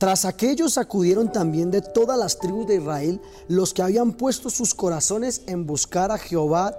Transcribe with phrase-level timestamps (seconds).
[0.00, 4.74] Tras aquellos acudieron también de todas las tribus de Israel los que habían puesto sus
[4.74, 6.74] corazones en buscar a Jehová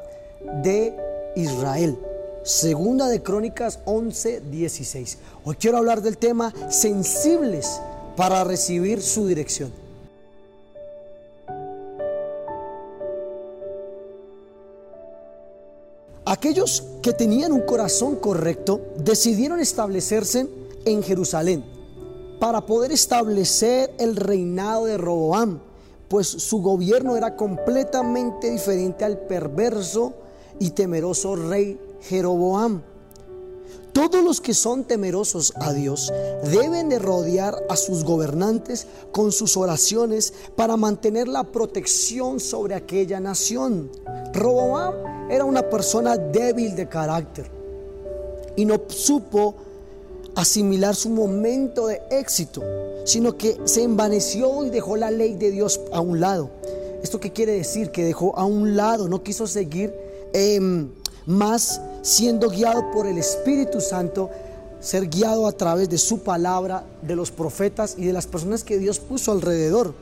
[0.64, 0.98] de
[1.36, 2.00] Israel.
[2.44, 5.20] Segunda de Crónicas 11, 16.
[5.44, 7.80] Hoy quiero hablar del tema sensibles
[8.18, 9.72] para recibir su dirección.
[16.26, 20.48] Aquellos que tenían un corazón correcto decidieron establecerse
[20.86, 21.81] en Jerusalén
[22.42, 25.60] para poder establecer el reinado de Roboam,
[26.08, 30.14] pues su gobierno era completamente diferente al perverso
[30.58, 32.82] y temeroso rey Jeroboam.
[33.94, 36.12] Todos los que son temerosos a Dios
[36.52, 43.20] deben de rodear a sus gobernantes con sus oraciones para mantener la protección sobre aquella
[43.20, 43.92] nación.
[44.34, 47.52] Roboam era una persona débil de carácter
[48.56, 49.54] y no supo
[50.36, 52.62] asimilar su momento de éxito,
[53.06, 56.50] sino que se envaneció y dejó la ley de Dios a un lado.
[57.04, 57.92] ¿Esto qué quiere decir?
[57.92, 59.94] Que dejó a un lado, no quiso seguir
[60.34, 60.90] em,
[61.26, 64.30] más siendo guiado por el Espíritu Santo,
[64.80, 68.78] ser guiado a través de su palabra, de los profetas y de las personas que
[68.78, 69.94] Dios puso alrededor.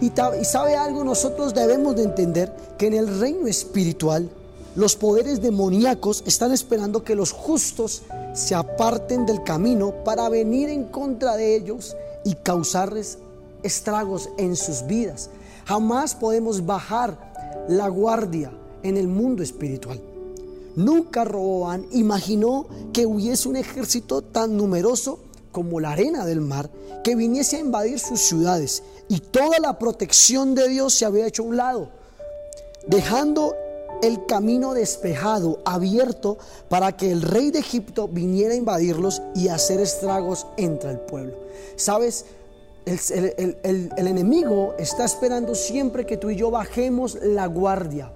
[0.00, 4.30] Y, y sabe algo, nosotros debemos de entender que en el reino espiritual,
[4.76, 8.02] los poderes demoníacos están esperando que los justos
[8.34, 13.18] se aparten del camino para venir en contra de ellos y causarles
[13.62, 15.30] estragos en sus vidas.
[15.66, 20.00] Jamás podemos bajar la guardia en el mundo espiritual.
[20.76, 25.18] Nunca Roboán imaginó que hubiese un ejército tan numeroso
[25.50, 26.70] como la arena del mar
[27.02, 31.42] que viniese a invadir sus ciudades y toda la protección de Dios se había hecho
[31.42, 31.88] a un lado,
[32.86, 33.56] dejando
[34.02, 39.80] el camino despejado, abierto, para que el rey de Egipto viniera a invadirlos y hacer
[39.80, 41.34] estragos entre el pueblo.
[41.76, 42.24] ¿Sabes?
[42.86, 48.10] El, enemigo está esperando siempre que tú y yo bajemos la guardia,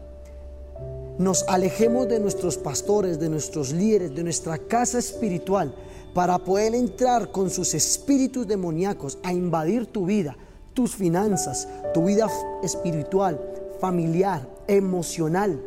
[1.19, 5.73] nos alejemos de nuestros pastores, de nuestros líderes, de nuestra casa espiritual,
[6.13, 10.37] para poder entrar con sus espíritus demoníacos a invadir tu vida,
[10.73, 12.29] tus finanzas, tu vida
[12.63, 13.41] espiritual,
[13.81, 15.61] familiar, emocional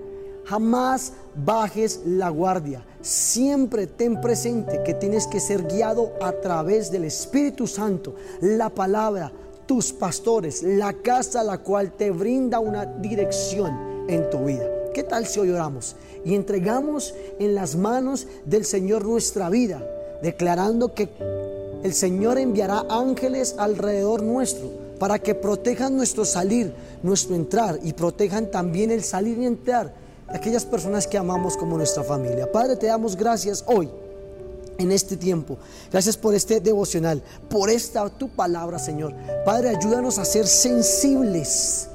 [0.48, 2.82] Jamás bajes la guardia.
[3.02, 9.30] Siempre ten presente que tienes que ser guiado a través del Espíritu Santo, la palabra,
[9.66, 14.66] tus pastores, la casa la cual te brinda una dirección en tu vida.
[14.94, 19.86] ¿Qué tal si hoy oramos y entregamos en las manos del Señor nuestra vida,
[20.24, 21.10] declarando que
[21.84, 28.50] el Señor enviará ángeles alrededor nuestro para que protejan nuestro salir, nuestro entrar y protejan
[28.50, 32.52] también el salir y entrar aquellas personas que amamos como nuestra familia.
[32.52, 33.90] Padre, te damos gracias hoy
[34.78, 35.58] en este tiempo.
[35.92, 39.14] Gracias por este devocional, por esta tu palabra, Señor.
[39.46, 41.90] Padre, ayúdanos a ser sensibles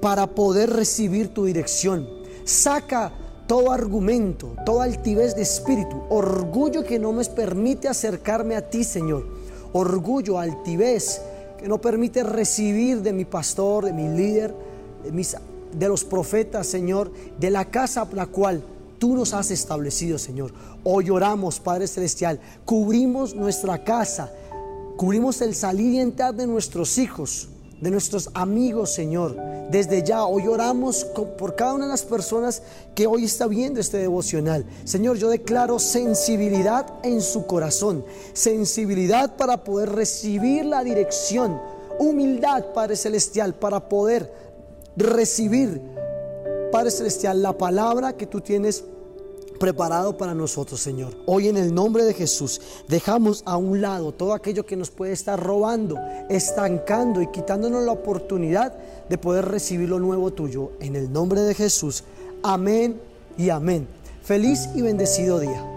[0.00, 2.08] para poder recibir tu dirección.
[2.44, 3.12] Saca
[3.46, 9.26] todo argumento, toda altivez de espíritu, orgullo que no me permite acercarme a ti, Señor.
[9.72, 11.20] Orgullo, altivez
[11.58, 14.54] que no permite recibir de mi pastor, de mi líder,
[15.02, 15.36] de mis
[15.78, 18.62] de los profetas, Señor, de la casa la cual
[18.98, 20.52] tú nos has establecido, Señor.
[20.82, 24.32] Hoy oramos, Padre Celestial, cubrimos nuestra casa,
[24.96, 27.48] cubrimos el salir y entrar de nuestros hijos,
[27.80, 29.36] de nuestros amigos, Señor.
[29.70, 31.04] Desde ya, hoy oramos
[31.38, 32.62] por cada una de las personas
[32.94, 34.64] que hoy está viendo este devocional.
[34.84, 41.60] Señor, yo declaro sensibilidad en su corazón, sensibilidad para poder recibir la dirección,
[41.98, 44.32] humildad, Padre Celestial, para poder
[44.96, 45.80] recibir,
[46.72, 48.84] Padre Celestial, la palabra que tú tienes
[49.58, 51.14] preparado para nosotros, Señor.
[51.26, 55.12] Hoy en el nombre de Jesús dejamos a un lado todo aquello que nos puede
[55.12, 55.96] estar robando,
[56.28, 58.74] estancando y quitándonos la oportunidad
[59.08, 60.72] de poder recibir lo nuevo tuyo.
[60.80, 62.04] En el nombre de Jesús.
[62.42, 63.00] Amén
[63.38, 63.86] y amén.
[64.22, 65.73] Feliz y bendecido día.